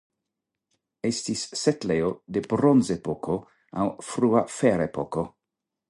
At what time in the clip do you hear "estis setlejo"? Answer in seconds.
1.09-2.09